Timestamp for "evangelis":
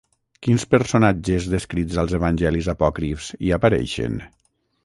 2.21-2.73